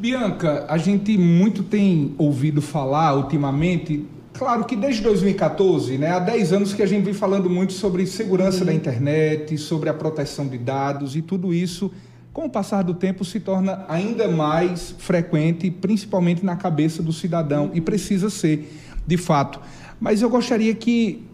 [0.00, 6.54] Bianca, a gente muito tem ouvido falar ultimamente, claro que desde 2014, né, há 10
[6.54, 8.64] anos que a gente vem falando muito sobre segurança uhum.
[8.64, 11.92] da internet, sobre a proteção de dados e tudo isso,
[12.32, 17.66] com o passar do tempo, se torna ainda mais frequente, principalmente na cabeça do cidadão,
[17.66, 17.72] uhum.
[17.74, 18.72] e precisa ser,
[19.06, 19.60] de fato.
[20.00, 21.26] Mas eu gostaria que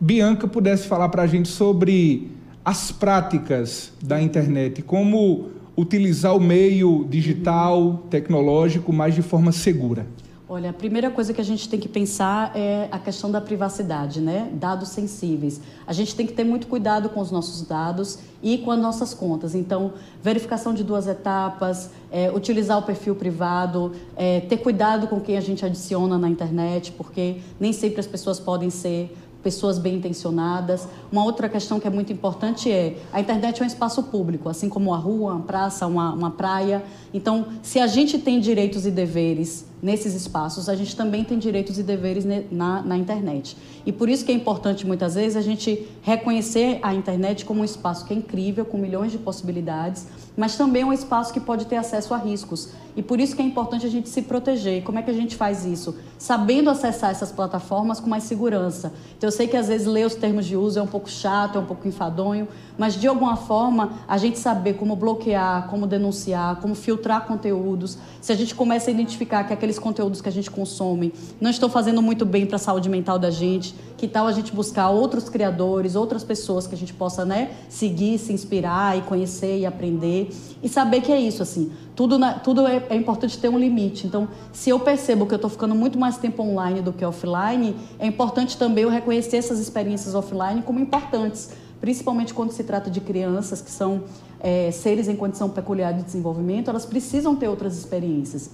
[0.00, 2.32] Bianca pudesse falar para a gente sobre
[2.64, 10.06] as práticas da internet, como utilizar o meio digital, tecnológico, mas de forma segura?
[10.48, 14.20] Olha, a primeira coisa que a gente tem que pensar é a questão da privacidade,
[14.20, 14.48] né?
[14.52, 15.60] Dados sensíveis.
[15.84, 19.12] A gente tem que ter muito cuidado com os nossos dados e com as nossas
[19.12, 19.56] contas.
[19.56, 25.36] Então, verificação de duas etapas, é, utilizar o perfil privado, é, ter cuidado com quem
[25.36, 30.88] a gente adiciona na internet, porque nem sempre as pessoas podem ser pessoas bem intencionadas.
[31.12, 34.68] Uma outra questão que é muito importante é a internet é um espaço público, assim
[34.68, 36.82] como a rua, uma praça, uma, uma praia.
[37.14, 41.78] Então, se a gente tem direitos e deveres nesses espaços, a gente também tem direitos
[41.78, 43.56] e deveres na, na internet.
[43.84, 47.64] E por isso que é importante, muitas vezes, a gente reconhecer a internet como um
[47.64, 51.76] espaço que é incrível, com milhões de possibilidades, mas também um espaço que pode ter
[51.76, 52.70] acesso a riscos.
[52.96, 54.82] E por isso que é importante a gente se proteger.
[54.82, 55.96] Como é que a gente faz isso?
[56.18, 58.92] Sabendo acessar essas plataformas com mais segurança.
[59.16, 61.56] Então, eu sei que às vezes ler os termos de uso é um pouco chato,
[61.56, 66.56] é um pouco enfadonho, mas de alguma forma a gente saber como bloquear, como denunciar,
[66.56, 70.48] como filtrar conteúdos, se a gente começa a identificar que aqueles conteúdos que a gente
[70.48, 74.32] consome não estão fazendo muito bem para a saúde mental da gente, que tal a
[74.32, 79.02] gente buscar outros criadores, outras pessoas que a gente possa né, seguir, se inspirar e
[79.02, 80.30] conhecer e aprender
[80.62, 81.72] e saber que é isso assim.
[81.96, 84.06] Tudo, na, tudo é, é importante ter um limite.
[84.06, 87.74] Então, se eu percebo que eu estou ficando muito mais tempo online do que offline,
[87.98, 93.02] é importante também eu reconhecer essas experiências offline como importantes principalmente quando se trata de
[93.02, 94.04] crianças que são
[94.40, 98.50] é, seres em condição peculiar de desenvolvimento, elas precisam ter outras experiências.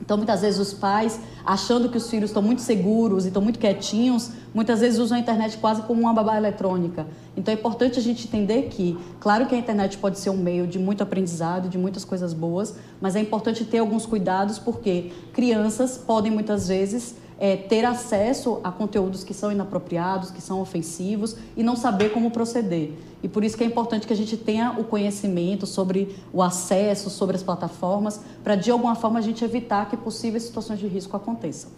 [0.00, 3.58] Então, muitas vezes, os pais, achando que os filhos estão muito seguros e estão muito
[3.58, 7.06] quietinhos, muitas vezes usam a internet quase como uma babá eletrônica.
[7.36, 10.66] Então, é importante a gente entender que, claro que a internet pode ser um meio
[10.66, 15.98] de muito aprendizado, de muitas coisas boas, mas é importante ter alguns cuidados, porque crianças
[15.98, 21.62] podem, muitas vezes, é, ter acesso a conteúdos que são inapropriados, que são ofensivos e
[21.62, 22.92] não saber como proceder.
[23.22, 27.10] E por isso que é importante que a gente tenha o conhecimento sobre o acesso,
[27.10, 31.16] sobre as plataformas, para de alguma forma a gente evitar que possíveis situações de risco
[31.16, 31.66] aconteçam.